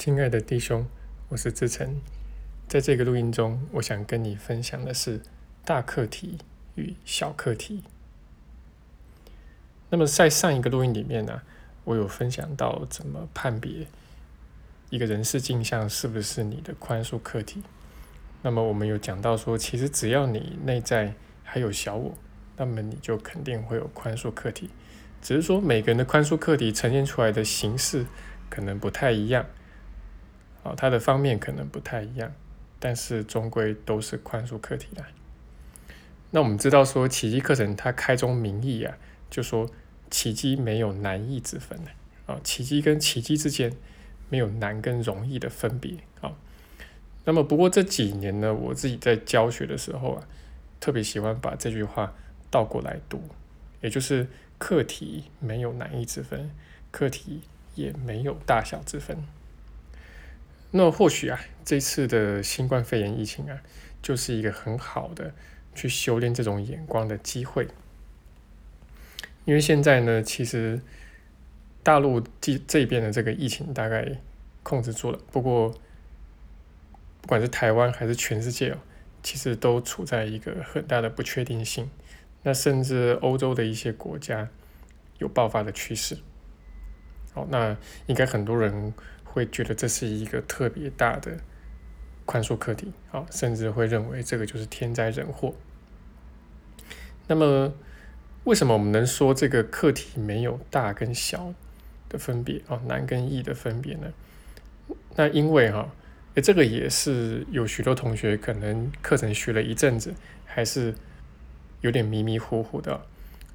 [0.00, 0.86] 亲爱的弟兄，
[1.28, 2.00] 我是志成。
[2.66, 5.20] 在这个录音中，我想跟你分享的是
[5.62, 6.38] 大课题
[6.74, 7.84] 与小课题。
[9.90, 11.42] 那么在上一个录音里面呢，
[11.84, 13.86] 我有分享到怎么判别
[14.88, 17.62] 一个人事镜像是不是你的宽恕课题。
[18.40, 21.12] 那么我们有讲到说，其实只要你内在
[21.44, 22.16] 还有小我，
[22.56, 24.70] 那么你就肯定会有宽恕课题。
[25.20, 28.06] 只是说每个人的宽恕课题呈现出来的形式
[28.48, 29.44] 可能不太一样。
[30.62, 32.32] 哦，它的方面可能不太一样，
[32.78, 35.06] 但是终归都是宽恕课题啦。
[36.30, 38.96] 那我们知道说奇迹课程它开宗明义啊，
[39.28, 39.68] 就说
[40.10, 41.90] 奇迹没有难易之分的
[42.32, 43.72] 啊，奇迹跟奇迹之间
[44.28, 46.32] 没有难跟容易的分别啊。
[47.24, 50.28] 那么不过这几年呢，我自己在教学的时候啊，
[50.78, 52.14] 特别喜欢把这句话
[52.50, 53.22] 倒过来读，
[53.80, 54.26] 也就是
[54.58, 56.50] 课题没有难易之分，
[56.90, 57.40] 课题
[57.74, 59.16] 也没有大小之分。
[60.72, 63.60] 那或许啊，这次的新冠肺炎疫情啊，
[64.00, 65.34] 就是一个很好的
[65.74, 67.66] 去修炼这种眼光的机会。
[69.46, 70.80] 因为现在呢，其实
[71.82, 74.20] 大陆这这边的这个疫情大概
[74.62, 75.70] 控制住了，不过
[77.20, 78.78] 不管是台湾还是全世界哦，
[79.24, 81.90] 其实都处在一个很大的不确定性。
[82.44, 84.48] 那甚至欧洲的一些国家
[85.18, 86.18] 有爆发的趋势。
[87.32, 88.94] 好，那应该很多人。
[89.32, 91.38] 会觉得这是一个特别大的
[92.24, 95.54] 宽恕课题，好，甚至会认为这个就是天灾人祸。
[97.28, 97.72] 那么，
[98.44, 101.54] 为什么我们能说这个课题没有大跟小
[102.08, 104.12] 的分别啊，难跟易的分别呢？
[105.14, 105.92] 那因为哈，
[106.34, 110.12] 诶，这个也是有许多同学可能课程学了一阵子，
[110.44, 110.94] 还是
[111.80, 113.00] 有点迷迷糊糊的，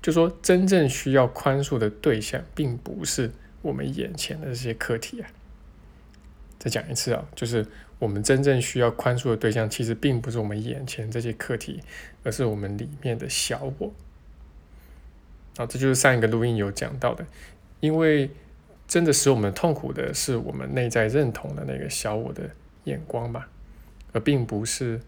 [0.00, 3.30] 就说真正需要宽恕的对象，并不是
[3.60, 5.28] 我们眼前的这些课题啊。
[6.58, 7.64] 再讲一次啊，就是
[8.00, 11.80] 我们真正需要宽恕的对象，其实并不是我们眼前这些课题，
[12.24, 13.92] 而是我们里面的小我。
[15.56, 17.24] 啊，这就是上一个录音有讲到的，
[17.78, 18.30] 因为
[18.88, 22.50] 真的使我们痛苦的是我们内在认同的那个小我的
[22.84, 23.48] 眼光吧，
[24.12, 25.00] 而并不是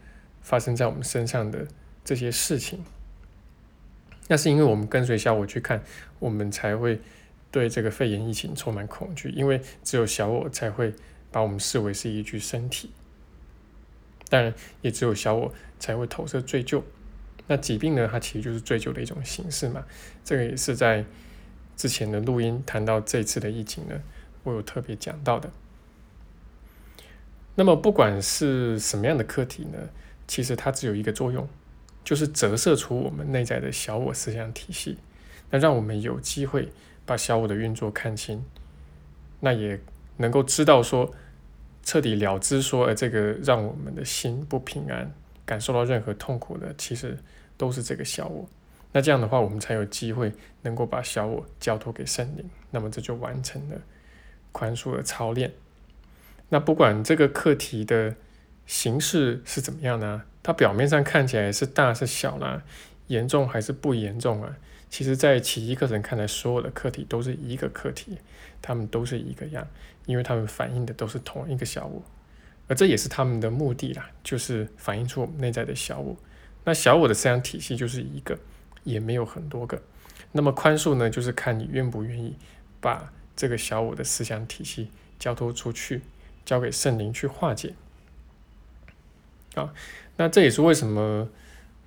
[0.43, 1.67] 发生在我们身上的
[2.05, 2.85] 这些事情。
[4.29, 5.83] 那是因为我们跟随小我去看，
[6.21, 7.01] 我们才会
[7.51, 10.95] 对这个肺炎疫情充满恐惧，因为只有小我才会。
[11.33, 12.91] 把我们视为是一具身体，
[14.29, 14.53] 当然
[14.83, 16.83] 也只有小我才会投射罪疚。
[17.47, 18.09] 那疾病呢？
[18.11, 19.85] 它其实就是罪疚的一种形式嘛。
[20.25, 21.05] 这个也是在
[21.77, 24.01] 之前的录音谈到这次的疫情呢，
[24.45, 25.51] 我有特别讲到的。
[27.57, 29.79] 那么不管是什么样的课题呢，
[30.27, 31.49] 其实它只有一个作用，
[32.05, 34.99] 就是折射出我们内在的小我思想体系，
[35.51, 36.71] 那让我们有机会
[37.05, 38.45] 把小我的运作看清，
[39.41, 39.81] 那也。
[40.21, 41.11] 能够知道说，
[41.83, 45.11] 彻底了知说，呃，这个让我们的心不平安，
[45.47, 47.17] 感受到任何痛苦的，其实
[47.57, 48.47] 都是这个小我。
[48.93, 50.33] 那这样的话，我们才有机会
[50.63, 52.49] 能够把小我交托给圣灵。
[52.71, 53.77] 那么这就完成了
[54.53, 55.53] 宽恕的操练。
[56.51, 58.15] 那不管这个课题的
[58.67, 60.23] 形式是怎么样呢？
[60.43, 62.63] 它表面上看起来是大是小啦，
[63.07, 64.57] 严重还是不严重啊？
[64.91, 68.19] 其实，在奇迹课程看来，所有的课题都是一个课题，
[68.61, 69.65] 他们都是一个样，
[70.05, 72.03] 因为他们反映的都是同一个小我，
[72.67, 76.17] 而这也是他们的目的啦，就是反映出我们内在的小我。
[76.65, 78.37] 那小我的思想体系就是一个，
[78.83, 79.81] 也没有很多个。
[80.33, 82.35] 那么宽恕呢，就是看你愿不愿意
[82.81, 84.91] 把这个小我的思想体系
[85.21, 86.03] 交托出去，
[86.45, 87.75] 交给圣灵去化解。
[89.55, 89.73] 啊，
[90.17, 91.29] 那这也是为什么。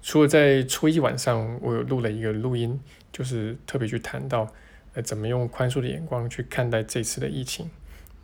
[0.03, 2.77] 除了在初一晚上，我有录了一个录音，
[3.13, 4.53] 就是特别去谈到，
[4.93, 7.69] 呃，怎么用宽恕的眼光去看待这次的疫情。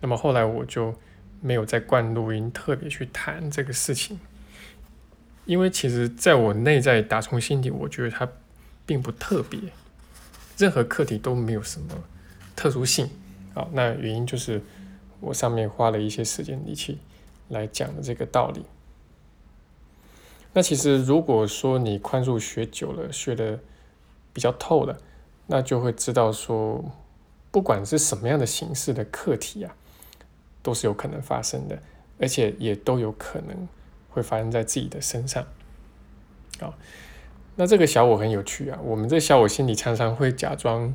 [0.01, 0.93] 那么后来我就
[1.41, 4.19] 没有再灌录音，特别去谈这个事情，
[5.45, 8.27] 因为其实在我内在打从心底，我觉得它
[8.85, 9.57] 并不特别，
[10.57, 12.03] 任何课题都没有什么
[12.57, 13.09] 特殊性。
[13.53, 14.61] 好，那原因就是
[15.21, 16.97] 我上面花了一些时间力气
[17.47, 18.65] 来讲的这个道理。
[20.53, 23.59] 那其实，如果说你宽恕学久了，学的
[24.33, 24.97] 比较透了，
[25.47, 26.83] 那就会知道说，
[27.51, 29.75] 不管是什么样的形式的课题啊，
[30.63, 31.79] 都是有可能发生的，
[32.19, 33.67] 而且也都有可能
[34.09, 35.45] 会发生在自己的身上。
[36.59, 36.73] 好，
[37.55, 40.93] 那这个小我很有趣啊，我们这小我心里常常会假装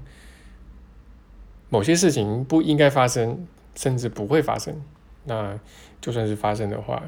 [1.68, 3.46] 某些事情不应该发生，
[3.76, 4.82] 甚至不会发生。
[5.24, 5.58] 那
[6.00, 7.02] 就算是发生的话，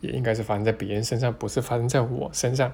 [0.00, 2.72] 也应该是发生在别人身上，不是发生在我身上。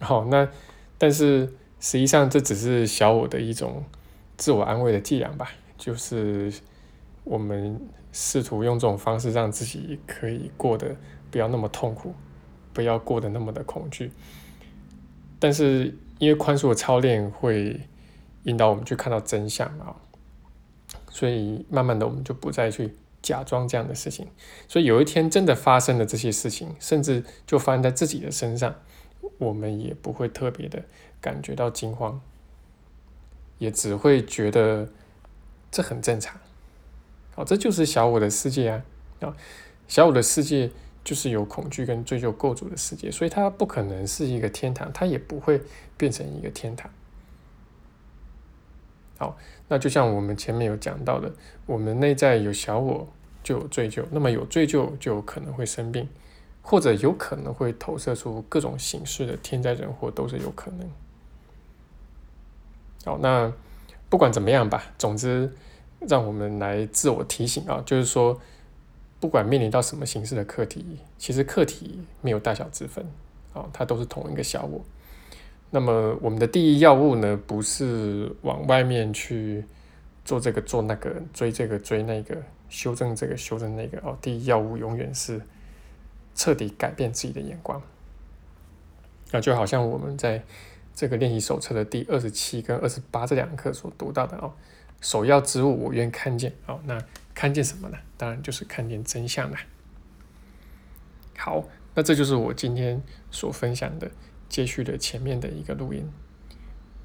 [0.00, 0.48] 好，那
[0.96, 1.46] 但是
[1.80, 3.84] 实际上这只是小我的一种
[4.36, 6.52] 自我安慰的伎俩吧，就是
[7.24, 7.80] 我们
[8.12, 10.96] 试图用这种方式让自己可以过得
[11.30, 12.14] 不要那么痛苦，
[12.72, 14.10] 不要过得那么的恐惧。
[15.40, 17.80] 但是因为宽恕的操练会
[18.44, 19.94] 引导我们去看到真相啊，
[21.10, 22.94] 所以慢慢的我们就不再去
[23.28, 24.26] 假装这样的事情。
[24.66, 28.74] 所以有一天真的发生了这些事情，甚至就发生在自己的身上，
[29.38, 30.82] 我们也不会特别的
[31.20, 32.20] 感觉到惊慌。
[33.58, 34.88] 也只会觉得
[35.68, 36.40] 这很正常，
[37.34, 38.84] 哦，这就是小我的世界啊，
[39.20, 39.36] 啊，
[39.88, 40.70] 小我的世界
[41.02, 45.60] 就是有恐惧跟追求构筑的世界，所以它不可能是一个天堂，它也不会
[45.96, 46.88] 变成一个天堂。
[49.18, 49.36] 好，
[49.66, 51.32] 那就像我们前面有讲到的，
[51.66, 53.08] 我们内在有小我
[53.48, 56.06] 就有追究，那么有追究就有可能会生病，
[56.60, 60.86] 或者有可能会投射出各种形式的天灾人祸，都是有可能。
[63.06, 63.50] 好，那
[64.10, 65.50] 不管怎么样吧，总之
[66.00, 68.38] 让我们来自我提醒啊，就是说，
[69.18, 73.02] 不管面临到什么形式的课题，其实课题没有大小之分，
[73.54, 74.84] 啊，它都是同一个小我。
[75.70, 79.64] 那么我们的第一要务呢，不是往外面去
[80.22, 82.36] 做这个做那个，追这个追那个，
[82.68, 84.16] 修正这个修正那个哦。
[84.20, 85.40] 第一要务永远是
[86.34, 87.82] 彻底改变自己的眼光，
[89.32, 90.44] 那，就好像我们在。
[90.94, 94.52] 这个练习手册的第二十七跟二十八这两课所读到的哦，
[95.00, 97.00] 首要之物我愿看见哦，那
[97.36, 97.98] 看见什么呢？
[98.16, 99.56] 当然就是看见真相了。
[101.36, 103.00] 好，那这就是我今天
[103.30, 104.10] 所分享的
[104.48, 106.04] 接续的前面的一个录音。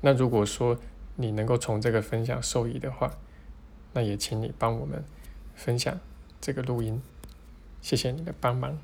[0.02, 0.76] 那如果说
[1.18, 3.12] 你能够从这个分享受益的话，
[3.94, 5.04] 那也请你帮我们
[5.56, 6.00] 分享
[6.42, 7.02] 这个录音，
[7.82, 8.80] 谢谢你的帮忙。